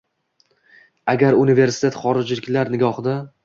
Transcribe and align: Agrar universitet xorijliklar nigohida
Agrar 1.15 1.39
universitet 1.43 2.01
xorijliklar 2.07 2.77
nigohida 2.77 3.19